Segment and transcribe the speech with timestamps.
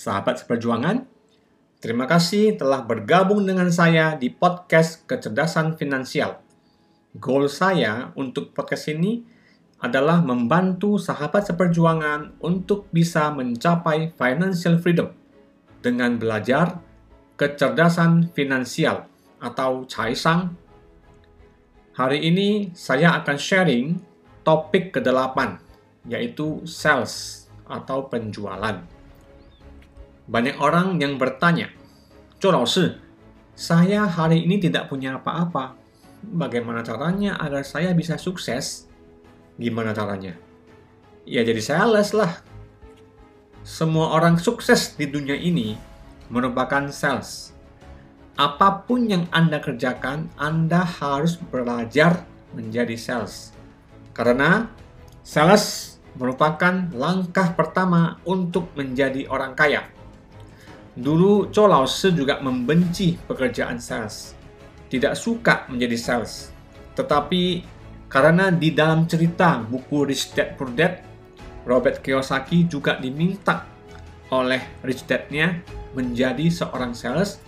[0.00, 1.04] Sahabat seperjuangan.
[1.76, 6.40] Terima kasih telah bergabung dengan saya di podcast Kecerdasan Finansial.
[7.20, 9.20] Goal saya untuk podcast ini
[9.80, 15.12] adalah membantu sahabat seperjuangan untuk bisa mencapai financial freedom
[15.84, 16.80] dengan belajar
[17.36, 19.08] kecerdasan finansial
[19.40, 20.56] atau caisang.
[21.96, 23.86] Hari ini saya akan sharing
[24.44, 25.60] topik ke-8
[26.08, 28.99] yaitu sales atau penjualan.
[30.30, 31.74] Banyak orang yang bertanya,
[32.38, 32.94] Laoshi,
[33.58, 35.74] saya hari ini tidak punya apa-apa.
[36.22, 38.86] Bagaimana caranya agar saya bisa sukses?
[39.58, 40.38] Gimana caranya?
[41.26, 42.46] Ya jadi sales lah.
[43.66, 45.74] Semua orang sukses di dunia ini
[46.30, 47.50] merupakan sales.
[48.38, 52.22] Apa pun yang Anda kerjakan, Anda harus belajar
[52.54, 53.50] menjadi sales.
[54.14, 54.70] Karena
[55.26, 59.99] sales merupakan langkah pertama untuk menjadi orang kaya.
[60.96, 64.34] Dulu Zhou Laoshi juga membenci pekerjaan sales.
[64.90, 66.50] Tidak suka menjadi sales.
[66.98, 67.62] Tetapi
[68.10, 71.06] karena di dalam cerita buku Rich Dad Poor Dad,
[71.62, 73.66] Robert Kiyosaki juga diminta
[74.34, 75.62] oleh Rich Dad-nya
[75.94, 77.38] menjadi seorang sales.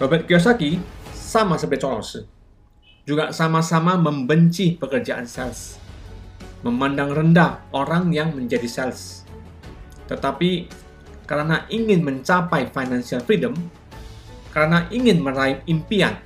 [0.00, 0.80] Robert Kiyosaki
[1.12, 2.20] sama seperti Zhou Laoshi.
[3.04, 5.80] Juga sama-sama membenci pekerjaan sales
[6.60, 9.24] memandang rendah orang yang menjadi sales.
[10.08, 10.68] Tetapi
[11.30, 13.54] karena ingin mencapai financial freedom,
[14.50, 16.18] karena ingin meraih impian,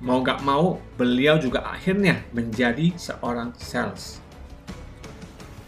[0.00, 4.24] mau gak mau beliau juga akhirnya menjadi seorang sales.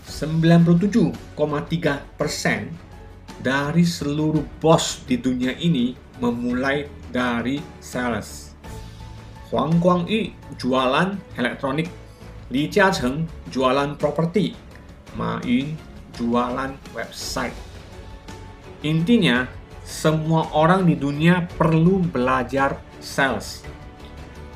[0.09, 1.05] 97,3%
[3.45, 8.57] dari seluruh bos di dunia ini memulai dari sales.
[9.53, 11.93] Huang Guangyu jualan elektronik
[12.49, 14.57] Li Jiacheng jualan properti,
[15.13, 15.77] Ma Yun
[16.17, 17.68] jualan website.
[18.87, 19.51] Intinya,
[19.83, 23.67] semua orang di dunia perlu belajar sales.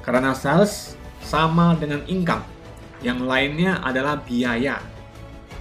[0.05, 0.95] Karena sales
[1.25, 2.47] sama dengan income,
[3.03, 4.79] yang lainnya adalah biaya.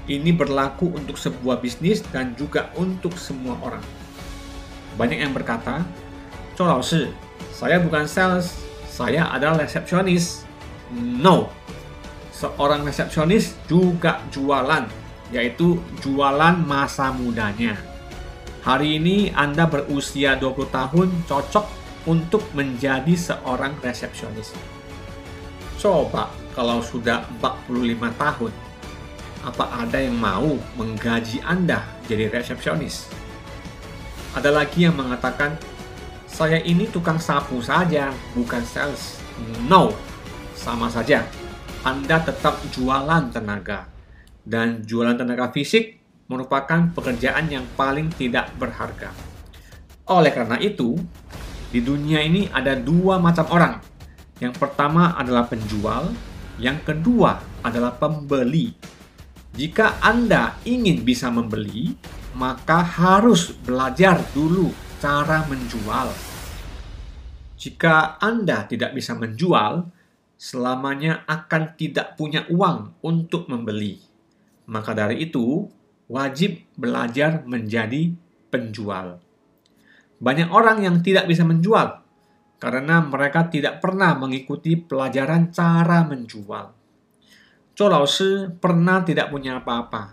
[0.06, 3.82] Ini berlaku untuk sebuah bisnis dan juga untuk semua orang.
[4.98, 5.82] Banyak yang berkata,
[6.54, 7.10] Zhou Laoshi,
[7.50, 10.46] saya bukan sales, saya adalah resepsionis.
[10.94, 11.48] No,
[12.30, 14.86] seorang resepsionis juga jualan,
[15.32, 17.91] yaitu jualan masa mudanya.
[18.62, 21.66] Hari ini Anda berusia 20 tahun cocok
[22.06, 24.54] untuk menjadi seorang resepsionis.
[25.82, 28.52] Coba kalau sudah 45 tahun,
[29.42, 33.10] apa ada yang mau menggaji Anda jadi resepsionis?
[34.38, 35.58] Ada lagi yang mengatakan,
[36.30, 39.20] saya ini tukang sapu saja, bukan sales.
[39.66, 39.92] No,
[40.54, 41.26] sama saja
[41.82, 43.90] anda tetap jualan tenaga.
[44.42, 46.01] Dan jualan tenaga fisik
[46.32, 49.12] merupakan pekerjaan yang paling tidak berharga.
[50.08, 50.96] Oleh karena itu,
[51.76, 53.84] di dunia ini ada dua macam orang.
[54.40, 56.16] Yang pertama adalah penjual,
[56.56, 58.72] yang kedua adalah pembeli.
[59.52, 62.00] Jika Anda ingin bisa membeli,
[62.32, 64.72] maka harus belajar dulu
[65.04, 66.16] cara menjual.
[67.60, 69.86] Jika Anda tidak bisa menjual,
[70.40, 74.02] selamanya akan tidak punya uang untuk membeli.
[74.66, 75.70] Maka dari itu,
[76.12, 78.12] wajib belajar menjadi
[78.52, 79.24] penjual.
[80.20, 82.04] Banyak orang yang tidak bisa menjual
[82.60, 86.76] karena mereka tidak pernah mengikuti pelajaran cara menjual.
[87.72, 90.12] Zhou Laoshi pernah tidak punya apa-apa,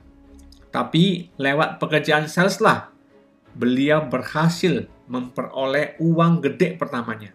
[0.70, 2.94] tapi lewat pekerjaan sales lah
[3.52, 7.34] beliau berhasil memperoleh uang gede pertamanya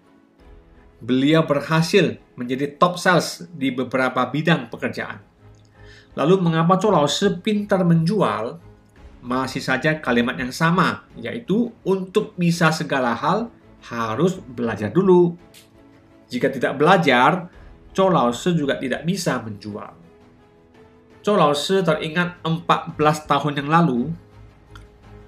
[1.04, 5.20] beliau berhasil menjadi top sales di beberapa bidang pekerjaan.
[6.14, 8.62] Lalu mengapa Zhou Laoshi pintar menjual?
[9.24, 13.48] Masih saja kalimat yang sama, yaitu untuk bisa segala hal
[13.88, 15.40] harus belajar dulu.
[16.28, 17.48] Jika tidak belajar,
[17.96, 19.96] Laoshi juga tidak bisa menjual.
[21.24, 23.00] Zhou Laoshi teringat 14
[23.30, 24.12] tahun yang lalu,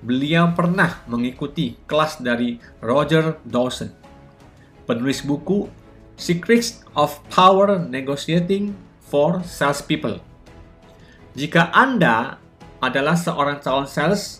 [0.04, 4.06] beliau pernah mengikuti kelas dari Roger Dawson
[4.86, 5.68] penulis buku
[6.16, 10.35] Secrets of Power Negotiating for Salespeople.
[11.36, 12.40] Jika Anda
[12.80, 14.40] adalah seorang calon sales,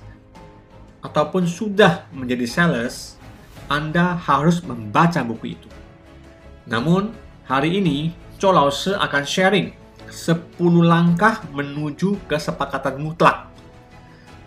[1.04, 3.20] ataupun sudah menjadi sales,
[3.68, 5.70] Anda harus membaca buku itu.
[6.66, 7.12] Namun,
[7.46, 9.76] hari ini Chow akan sharing
[10.08, 13.52] 10 langkah menuju kesepakatan mutlak.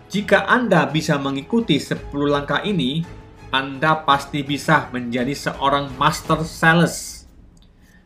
[0.09, 3.05] Jika Anda bisa mengikuti 10 langkah ini,
[3.53, 7.25] Anda pasti bisa menjadi seorang master sales.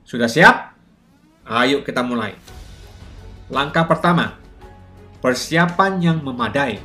[0.04, 0.76] Sudah siap?
[1.48, 2.53] Ayo kita mulai.
[3.52, 4.40] Langkah pertama,
[5.20, 6.80] persiapan yang memadai.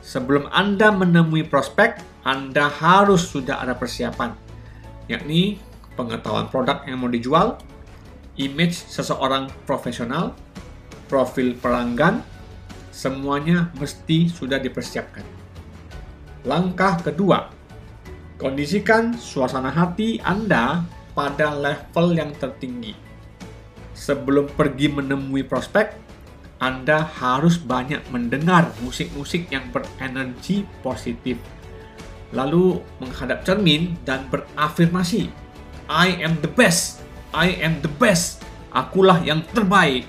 [0.00, 4.32] Sebelum Anda menemui prospek, Anda harus sudah ada persiapan,
[5.04, 5.60] yakni
[6.00, 7.60] pengetahuan produk yang mau dijual,
[8.40, 10.32] image seseorang profesional,
[11.12, 12.24] profil pelanggan,
[12.88, 15.24] semuanya mesti sudah dipersiapkan.
[16.48, 17.52] Langkah kedua,
[18.40, 23.03] kondisikan suasana hati Anda pada level yang tertinggi.
[23.94, 25.94] Sebelum pergi menemui prospek,
[26.58, 31.38] Anda harus banyak mendengar musik-musik yang berenergi positif.
[32.34, 35.30] Lalu menghadap cermin dan berafirmasi,
[35.86, 37.04] I am the best
[37.34, 38.46] I am the best.
[38.70, 40.06] Akulah yang terbaik.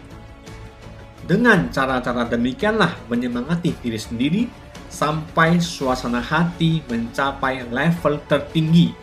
[1.26, 4.46] Dengan cara-cara demikianlah menyemangati diri sendiri
[4.94, 8.94] sampai suasana hati mencapai level tertinggi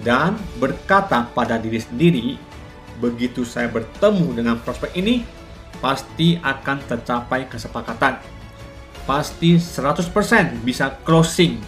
[0.00, 2.40] dan berkata pada diri sendiri,
[3.02, 5.26] begitu saya bertemu dengan prospek ini,
[5.82, 8.22] pasti akan tercapai kesepakatan.
[9.02, 11.58] Pasti 100% bisa closing.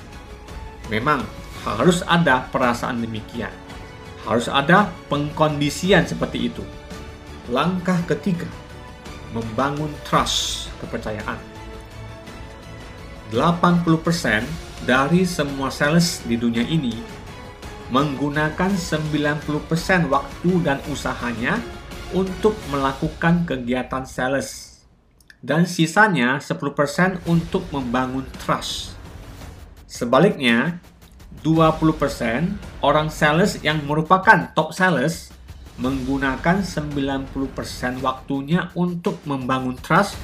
[0.86, 1.26] Memang
[1.66, 3.50] harus ada perasaan demikian.
[4.22, 6.62] Harus ada pengkondisian seperti itu.
[7.50, 8.46] Langkah ketiga,
[9.34, 11.36] membangun trust, kepercayaan.
[13.34, 14.46] 80%
[14.86, 17.23] dari semua sales di dunia ini
[17.92, 21.60] menggunakan 90% waktu dan usahanya
[22.16, 24.80] untuk melakukan kegiatan sales
[25.44, 28.96] dan sisanya 10% untuk membangun trust.
[29.84, 30.80] Sebaliknya,
[31.44, 35.28] 20% orang sales yang merupakan top sales
[35.76, 40.16] menggunakan 90% waktunya untuk membangun trust,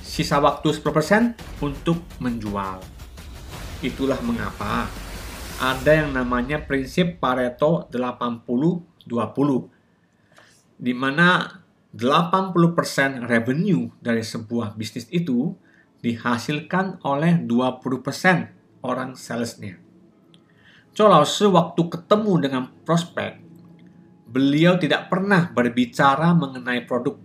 [0.00, 2.80] sisa waktu 10% untuk menjual.
[3.84, 4.88] Itulah mengapa
[5.56, 9.08] ada yang namanya prinsip Pareto 80-20
[10.76, 11.48] di mana
[11.96, 15.56] 80% revenue dari sebuah bisnis itu
[16.04, 19.80] dihasilkan oleh 20% orang salesnya.
[20.92, 23.40] Kalau sewaktu ketemu dengan prospek,
[24.28, 27.16] beliau tidak pernah berbicara mengenai produk.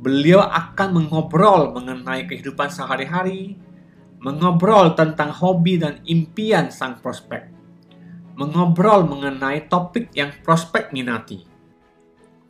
[0.00, 3.54] Beliau akan mengobrol mengenai kehidupan sehari-hari,
[4.20, 7.48] mengobrol tentang hobi dan impian sang prospek,
[8.36, 11.48] mengobrol mengenai topik yang prospek minati.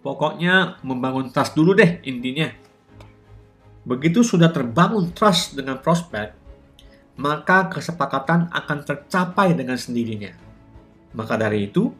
[0.02, 2.50] Pokoknya membangun trust dulu deh intinya.
[3.86, 6.34] Begitu sudah terbangun trust dengan prospek,
[7.20, 10.32] maka kesepakatan akan tercapai dengan sendirinya.
[11.14, 11.92] Maka dari itu,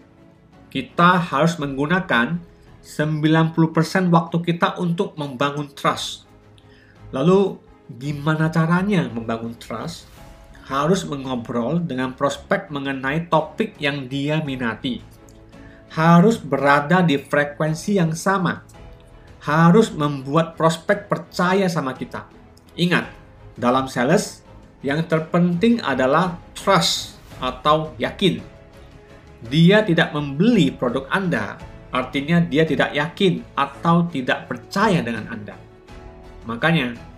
[0.70, 2.40] kita harus menggunakan
[2.80, 6.24] 90% waktu kita untuk membangun trust.
[7.12, 10.06] Lalu, gimana caranya membangun trust?
[10.70, 15.02] Harus mengobrol dengan prospek mengenai topik yang dia minati.
[15.90, 18.62] Harus berada di frekuensi yang sama.
[19.42, 22.30] Harus membuat prospek percaya sama kita.
[22.78, 23.10] Ingat,
[23.58, 24.46] dalam sales,
[24.86, 28.38] yang terpenting adalah trust atau yakin.
[29.50, 31.58] Dia tidak membeli produk Anda,
[31.90, 35.56] artinya dia tidak yakin atau tidak percaya dengan Anda.
[36.46, 37.09] Makanya,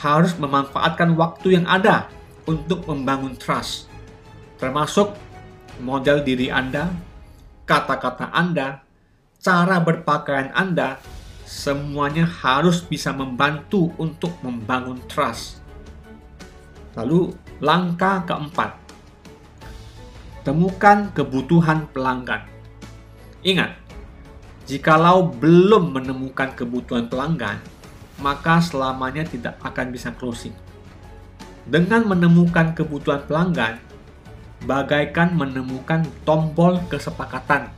[0.00, 2.08] harus memanfaatkan waktu yang ada
[2.48, 3.86] untuk membangun trust,
[4.56, 5.12] termasuk
[5.76, 6.88] model diri Anda,
[7.68, 8.80] kata-kata Anda,
[9.40, 10.96] cara berpakaian Anda,
[11.44, 15.60] semuanya harus bisa membantu untuk membangun trust.
[16.96, 18.74] Lalu langkah keempat,
[20.42, 22.48] temukan kebutuhan pelanggan.
[23.44, 23.76] Ingat,
[24.64, 27.60] jikalau belum menemukan kebutuhan pelanggan,
[28.20, 30.52] maka selamanya tidak akan bisa closing.
[31.64, 33.80] Dengan menemukan kebutuhan pelanggan,
[34.64, 37.72] bagaikan menemukan tombol kesepakatan.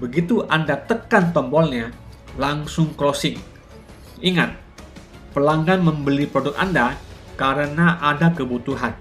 [0.00, 1.92] Begitu Anda tekan tombolnya,
[2.40, 3.38] langsung closing.
[4.24, 4.56] Ingat,
[5.36, 6.96] pelanggan membeli produk Anda
[7.36, 8.96] karena ada kebutuhan.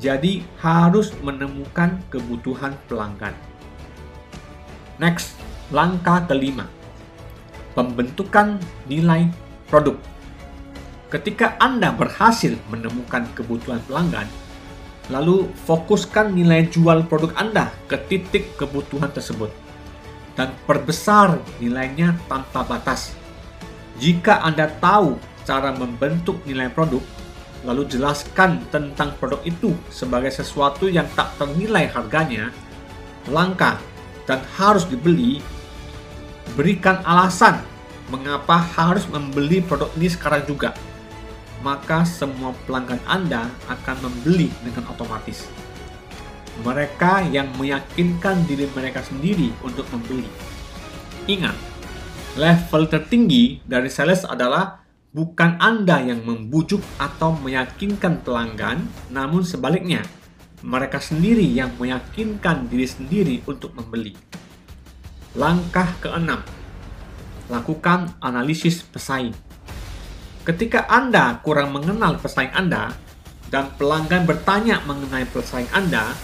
[0.00, 3.36] Jadi harus menemukan kebutuhan pelanggan.
[4.96, 5.36] Next,
[5.68, 6.68] langkah kelima.
[7.76, 8.56] Pembentukan
[8.88, 9.28] nilai
[9.70, 9.96] produk.
[11.10, 14.26] Ketika Anda berhasil menemukan kebutuhan pelanggan,
[15.10, 19.50] lalu fokuskan nilai jual produk Anda ke titik kebutuhan tersebut
[20.38, 23.14] dan perbesar nilainya tanpa batas.
[23.98, 27.02] Jika Anda tahu cara membentuk nilai produk,
[27.66, 32.54] lalu jelaskan tentang produk itu sebagai sesuatu yang tak ternilai harganya,
[33.28, 33.76] langka,
[34.24, 35.42] dan harus dibeli,
[36.54, 37.60] berikan alasan
[38.10, 40.74] mengapa harus membeli produk ini sekarang juga.
[41.62, 45.46] Maka semua pelanggan Anda akan membeli dengan otomatis.
[46.60, 50.28] Mereka yang meyakinkan diri mereka sendiri untuk membeli.
[51.30, 51.56] Ingat,
[52.36, 54.82] level tertinggi dari sales adalah
[55.14, 60.04] bukan Anda yang membujuk atau meyakinkan pelanggan, namun sebaliknya,
[60.60, 64.12] mereka sendiri yang meyakinkan diri sendiri untuk membeli.
[65.32, 66.44] Langkah keenam,
[67.50, 69.34] lakukan analisis pesaing.
[70.46, 72.96] Ketika Anda kurang mengenal pesaing Anda
[73.50, 76.14] dan pelanggan bertanya mengenai pesaing Anda,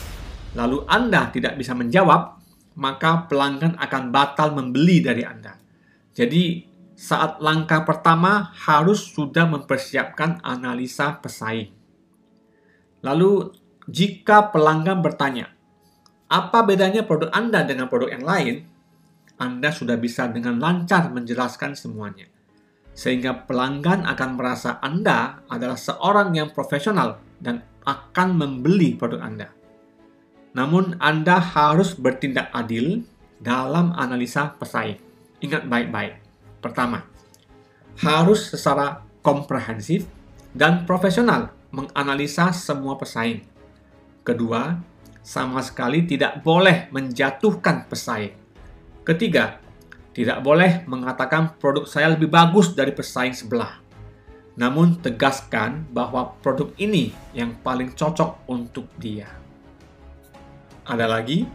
[0.56, 2.40] lalu Anda tidak bisa menjawab,
[2.78, 5.58] maka pelanggan akan batal membeli dari Anda.
[6.16, 6.64] Jadi,
[6.96, 11.68] saat langkah pertama harus sudah mempersiapkan analisa pesaing.
[13.04, 13.52] Lalu,
[13.84, 15.52] jika pelanggan bertanya,
[16.26, 18.54] apa bedanya produk Anda dengan produk yang lain?
[19.36, 22.28] Anda sudah bisa dengan lancar menjelaskan semuanya.
[22.96, 29.48] Sehingga pelanggan akan merasa Anda adalah seorang yang profesional dan akan membeli produk Anda.
[30.56, 33.04] Namun, Anda harus bertindak adil
[33.36, 34.96] dalam analisa pesaing.
[35.44, 36.26] Ingat baik-baik
[36.66, 37.04] Pertama,
[38.02, 40.02] harus secara komprehensif
[40.50, 43.46] dan profesional menganalisa semua pesaing.
[44.26, 44.74] Kedua,
[45.22, 48.34] sama sekali tidak boleh menjatuhkan pesaing.
[49.06, 49.62] Ketiga,
[50.10, 53.78] tidak boleh mengatakan produk saya lebih bagus dari pesaing sebelah.
[54.58, 59.30] Namun tegaskan bahwa produk ini yang paling cocok untuk dia.
[60.82, 61.46] Ada lagi,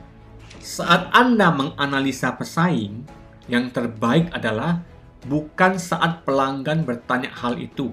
[0.63, 3.03] saat Anda menganalisa pesaing,
[3.51, 4.79] yang terbaik adalah
[5.27, 7.91] bukan saat pelanggan bertanya hal itu,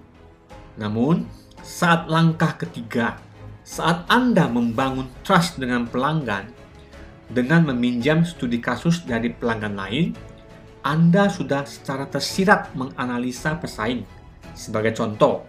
[0.79, 1.27] namun
[1.67, 3.19] saat langkah ketiga,
[3.67, 6.58] saat Anda membangun trust dengan pelanggan
[7.29, 10.17] dengan meminjam studi kasus dari pelanggan lain,
[10.85, 14.05] Anda sudah secara tersirat menganalisa pesaing.
[14.57, 15.45] Sebagai contoh,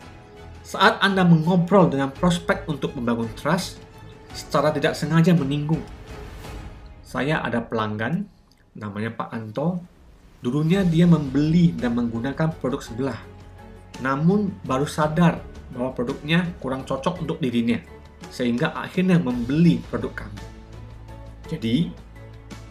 [0.61, 3.79] saat Anda mengobrol dengan prospek untuk membangun trust,
[4.35, 5.81] secara tidak sengaja menyinggung.
[7.01, 8.27] Saya ada pelanggan,
[8.77, 9.81] namanya Pak Anto,
[10.39, 13.19] Dulunya dia membeli dan menggunakan produk sebelah,
[13.99, 15.43] namun baru sadar
[15.75, 17.75] bahwa produknya kurang cocok untuk dirinya,
[18.31, 20.58] sehingga akhirnya membeli produk kami.
[21.49, 21.89] Jadi,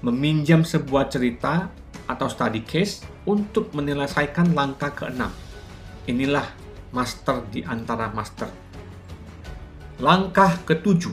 [0.07, 1.67] meminjam sebuah cerita
[2.07, 5.35] atau study case untuk menyelesaikan langkah keenam.
[6.07, 6.47] Inilah
[6.95, 8.49] master di antara master.
[9.99, 11.13] Langkah ketujuh,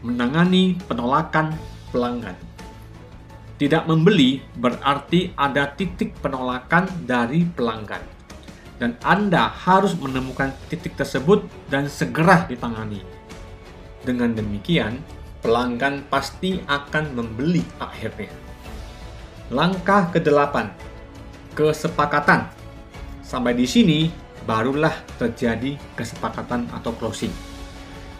[0.00, 1.52] menangani penolakan
[1.92, 2.34] pelanggan.
[3.56, 8.00] Tidak membeli berarti ada titik penolakan dari pelanggan.
[8.76, 13.00] Dan Anda harus menemukan titik tersebut dan segera ditangani.
[14.04, 15.00] Dengan demikian,
[15.40, 18.32] pelanggan pasti akan membeli akhirnya.
[19.52, 20.54] Langkah ke-8,
[21.54, 22.50] kesepakatan.
[23.22, 24.10] Sampai di sini
[24.46, 27.32] barulah terjadi kesepakatan atau closing.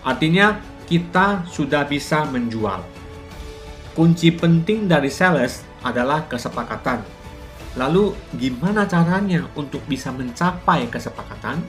[0.06, 2.96] Artinya, kita sudah bisa menjual
[3.96, 7.00] kunci penting dari sales adalah kesepakatan.
[7.80, 11.64] Lalu, gimana caranya untuk bisa mencapai kesepakatan?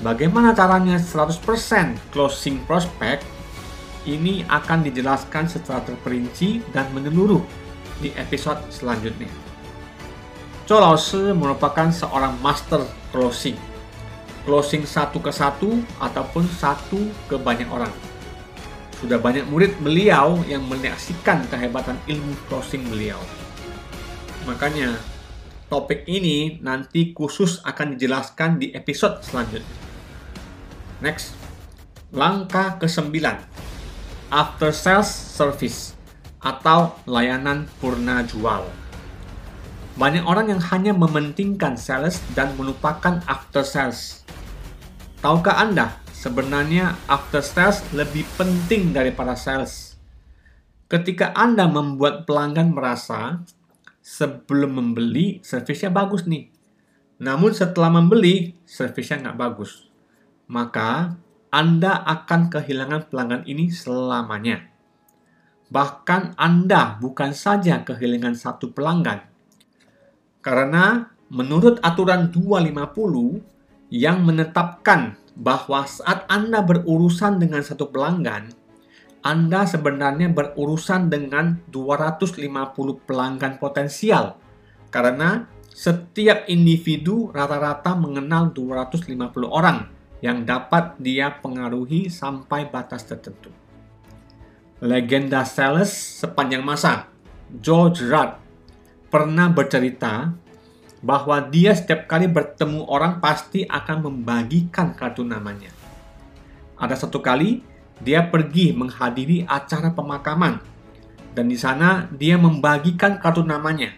[0.00, 3.20] Bagaimana caranya 100% closing prospect?
[4.06, 7.42] Ini akan dijelaskan secara terperinci dan menyeluruh
[7.98, 9.28] di episode selanjutnya.
[10.66, 10.98] Cho Lao
[11.34, 13.58] merupakan seorang master closing.
[14.46, 17.90] Closing satu ke satu ataupun satu ke banyak orang
[18.96, 23.20] sudah banyak murid beliau yang menyaksikan kehebatan ilmu closing beliau.
[24.48, 24.96] Makanya,
[25.68, 29.76] topik ini nanti khusus akan dijelaskan di episode selanjutnya.
[31.04, 31.36] Next,
[32.08, 33.12] langkah ke-9.
[34.28, 35.94] After Sales Service
[36.42, 38.66] atau layanan purna jual.
[39.96, 44.22] Banyak orang yang hanya mementingkan sales dan melupakan after sales.
[45.24, 50.00] Tahukah Anda Sebenarnya after sales lebih penting daripada sales.
[50.90, 53.46] Ketika Anda membuat pelanggan merasa
[54.00, 56.48] sebelum membeli servisnya bagus nih.
[57.22, 59.86] Namun setelah membeli servisnya nggak bagus.
[60.48, 61.14] Maka
[61.56, 64.68] Anda akan kehilangan pelanggan ini selamanya.
[65.72, 69.24] Bahkan Anda bukan saja kehilangan satu pelanggan.
[70.44, 73.40] Karena menurut aturan 250
[73.88, 78.52] yang menetapkan bahwa saat Anda berurusan dengan satu pelanggan,
[79.24, 82.36] Anda sebenarnya berurusan dengan 250
[83.08, 84.36] pelanggan potensial.
[84.92, 93.52] Karena setiap individu rata-rata mengenal 250 orang yang dapat dia pengaruhi sampai batas tertentu.
[94.80, 97.08] Legenda sales sepanjang masa,
[97.48, 98.36] Joe Gerard,
[99.08, 100.36] pernah bercerita
[101.00, 105.72] bahwa dia setiap kali bertemu orang pasti akan membagikan kartu namanya.
[106.76, 107.64] Ada satu kali
[108.04, 110.60] dia pergi menghadiri acara pemakaman
[111.32, 113.92] dan di sana dia membagikan kartu namanya.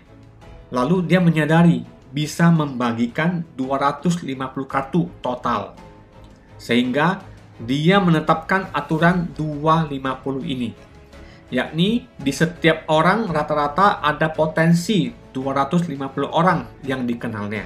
[0.70, 1.82] Lalu dia menyadari
[2.12, 4.30] bisa membagikan 250
[4.68, 5.88] kartu total.
[6.59, 7.23] Sehingga
[7.59, 10.71] dia menetapkan aturan 250 ini.
[11.49, 17.65] Yakni di setiap orang rata-rata ada potensi 250 orang yang dikenalnya.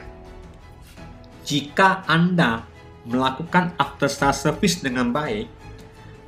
[1.43, 2.63] Jika Anda
[3.03, 5.51] melakukan after sales service dengan baik,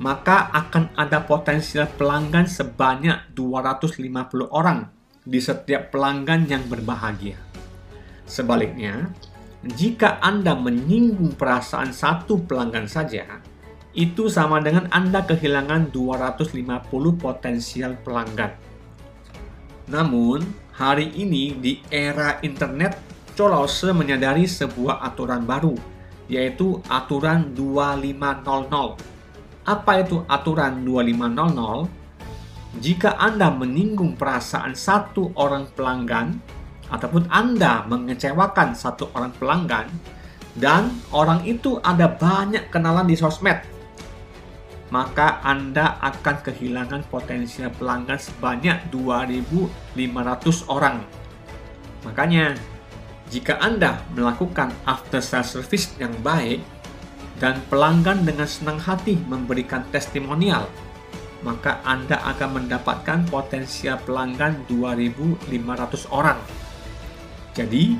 [0.03, 4.91] maka akan ada potensial pelanggan sebanyak 250 orang
[5.23, 7.39] di setiap pelanggan yang berbahagia.
[8.27, 9.07] Sebaliknya,
[9.65, 13.41] jika Anda menyinggung perasaan satu pelanggan saja,
[13.97, 16.61] itu sama dengan Anda kehilangan 250
[17.17, 18.53] potensial pelanggan.
[19.89, 23.01] Namun, hari ini di era internet,
[23.33, 25.73] Colose menyadari sebuah aturan baru,
[26.29, 29.01] yaitu aturan 2500.
[29.65, 31.89] Apa itu aturan 2500?
[32.85, 36.37] Jika Anda menyinggung perasaan satu orang pelanggan,
[36.89, 39.87] ataupun Anda mengecewakan satu orang pelanggan
[40.55, 43.59] dan orang itu ada banyak kenalan di sosmed,
[44.87, 51.03] maka Anda akan kehilangan potensial pelanggan sebanyak 2.500 orang.
[52.07, 52.55] Makanya,
[53.27, 56.63] jika Anda melakukan after sales service yang baik
[57.41, 60.69] dan pelanggan dengan senang hati memberikan testimonial,
[61.43, 65.51] maka Anda akan mendapatkan potensial pelanggan 2.500
[66.15, 66.39] orang.
[67.55, 67.95] Jadi,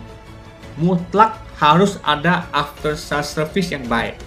[0.76, 4.20] mutlak harus ada after sales service yang baik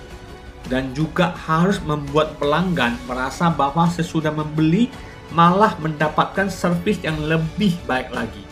[0.72, 4.88] dan juga harus membuat pelanggan merasa bahwa sesudah membeli
[5.32, 8.44] malah mendapatkan service yang lebih baik lagi.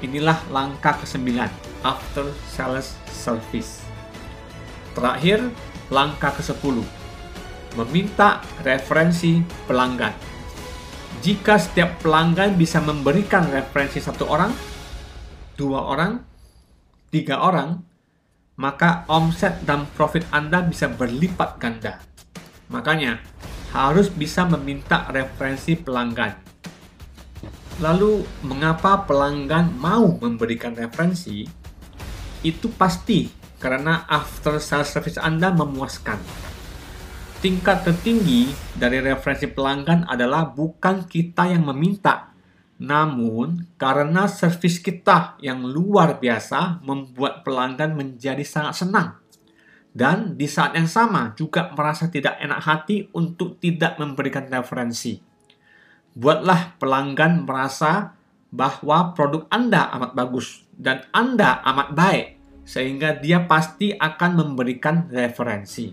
[0.00, 1.36] Inilah langkah ke-9,
[1.84, 3.84] after sales service.
[4.96, 5.52] Terakhir,
[5.92, 6.80] langkah ke-10,
[7.76, 10.12] meminta referensi pelanggan.
[11.22, 14.71] Jika setiap pelanggan bisa memberikan referensi satu orang,
[15.62, 16.18] dua orang,
[17.14, 17.78] tiga orang,
[18.58, 22.02] maka omset dan profit Anda bisa berlipat ganda.
[22.74, 23.22] Makanya,
[23.70, 26.34] harus bisa meminta referensi pelanggan.
[27.78, 31.46] Lalu, mengapa pelanggan mau memberikan referensi?
[32.42, 33.30] Itu pasti
[33.62, 36.18] karena after sales service Anda memuaskan.
[37.38, 42.31] Tingkat tertinggi dari referensi pelanggan adalah bukan kita yang meminta,
[42.82, 49.08] namun, karena servis kita yang luar biasa membuat pelanggan menjadi sangat senang.
[49.94, 55.14] Dan di saat yang sama juga merasa tidak enak hati untuk tidak memberikan referensi.
[56.10, 58.18] Buatlah pelanggan merasa
[58.50, 62.26] bahwa produk Anda amat bagus dan Anda amat baik,
[62.66, 65.86] sehingga dia pasti akan memberikan referensi.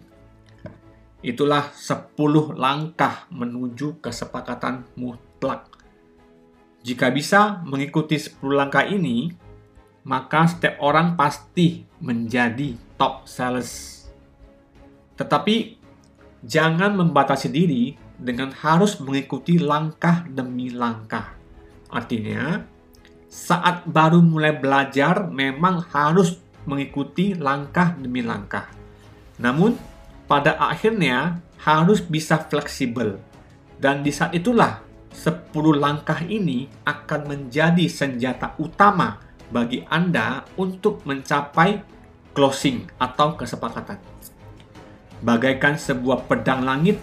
[1.21, 2.17] Itulah 10
[2.57, 5.78] langkah menuju kesepakatan mutlak
[6.79, 9.35] jika bisa mengikuti 10 langkah ini,
[10.07, 14.03] maka setiap orang pasti menjadi top sales.
[15.19, 15.75] Tetapi
[16.39, 21.35] jangan membatasi diri dengan harus mengikuti langkah demi langkah.
[21.91, 22.63] Artinya,
[23.27, 28.71] saat baru mulai belajar memang harus mengikuti langkah demi langkah.
[29.39, 29.75] Namun,
[30.31, 33.19] pada akhirnya harus bisa fleksibel.
[33.79, 39.17] Dan di saat itulah 10 langkah ini akan menjadi senjata utama
[39.49, 41.81] bagi Anda untuk mencapai
[42.37, 43.97] closing atau kesepakatan.
[45.19, 47.01] Bagaikan sebuah pedang langit,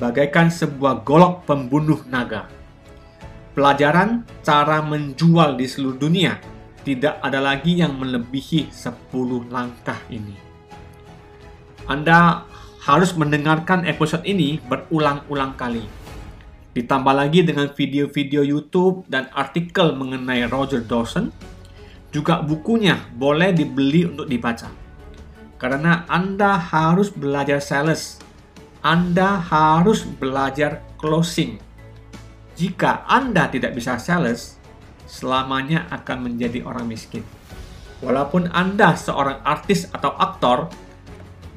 [0.00, 2.48] bagaikan sebuah golok pembunuh naga.
[3.52, 6.40] Pelajaran cara menjual di seluruh dunia
[6.82, 10.34] tidak ada lagi yang melebihi 10 langkah ini.
[11.86, 12.48] Anda
[12.82, 16.01] harus mendengarkan episode ini berulang-ulang kali
[16.72, 21.28] Ditambah lagi dengan video-video YouTube dan artikel mengenai Roger Dawson,
[22.08, 24.72] juga bukunya boleh dibeli untuk dibaca.
[25.60, 28.16] Karena Anda harus belajar sales,
[28.80, 31.60] Anda harus belajar closing.
[32.56, 34.56] Jika Anda tidak bisa sales,
[35.04, 37.20] selamanya akan menjadi orang miskin.
[38.00, 40.72] Walaupun Anda seorang artis atau aktor,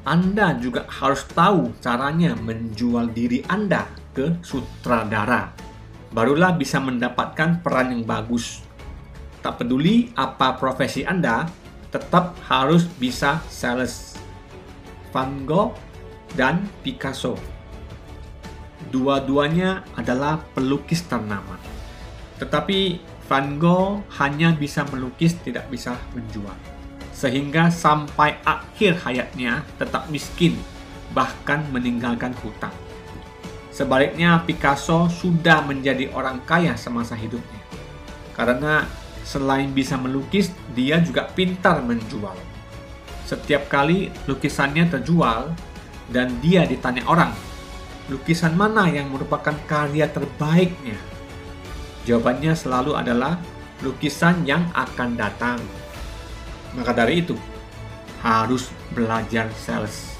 [0.04, 5.52] Anda juga harus tahu caranya menjual diri Anda ke sutradara.
[6.08, 8.64] Barulah bisa mendapatkan peran yang bagus.
[9.44, 11.44] Tak peduli apa profesi Anda,
[11.92, 14.16] tetap harus bisa sales.
[15.12, 15.76] Van Gogh
[16.32, 17.36] dan Picasso.
[18.88, 21.60] Dua-duanya adalah pelukis ternama.
[22.40, 26.54] Tetapi Van Gogh hanya bisa melukis, tidak bisa menjual.
[27.16, 30.54] Sehingga sampai akhir hayatnya tetap miskin,
[31.16, 32.85] bahkan meninggalkan hutang.
[33.76, 37.60] Sebaliknya, Picasso sudah menjadi orang kaya semasa hidupnya.
[38.32, 38.88] Karena
[39.20, 42.32] selain bisa melukis, dia juga pintar menjual.
[43.28, 45.52] Setiap kali lukisannya terjual
[46.08, 47.36] dan dia ditanya orang,
[48.08, 50.96] lukisan mana yang merupakan karya terbaiknya?
[52.08, 53.36] Jawabannya selalu adalah
[53.84, 55.60] lukisan yang akan datang.
[56.72, 57.36] Maka dari itu,
[58.24, 60.16] harus belajar sales.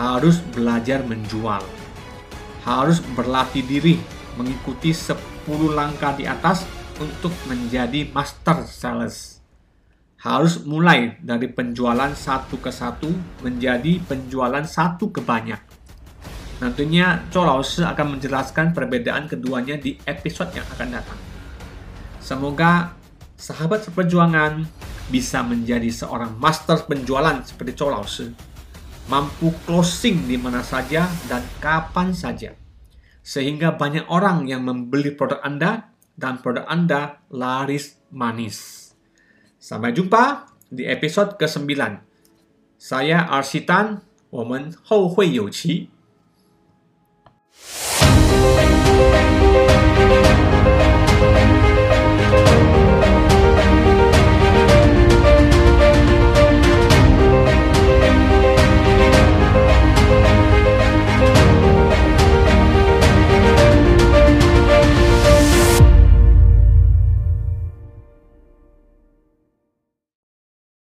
[0.00, 1.83] Harus belajar menjual.
[2.64, 4.00] Harus berlatih diri
[4.40, 5.16] mengikuti 10
[5.72, 6.64] langkah di atas
[6.98, 9.38] untuk menjadi master sales.
[10.24, 13.12] Harus mulai dari penjualan satu ke satu
[13.44, 15.84] menjadi penjualan satu ke banyak
[16.62, 21.20] Nantinya Shi akan menjelaskan perbedaan keduanya di episode yang akan datang.
[22.22, 22.94] Semoga
[23.34, 24.62] sahabat seperjuangan
[25.10, 27.74] bisa menjadi seorang master penjualan seperti
[28.06, 28.53] Shi
[29.09, 32.53] Mampu closing di mana saja dan kapan saja.
[33.25, 38.91] Sehingga banyak orang yang membeli produk Anda dan produk Anda laris manis.
[39.57, 41.73] Sampai jumpa di episode ke-9.
[42.79, 45.89] Saya Arsitan, 我们后会有期。
[49.99, 50.52] Thank you.